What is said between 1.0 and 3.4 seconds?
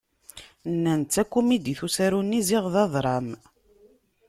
d takumidit usaru-nni ziɣ d adṛam.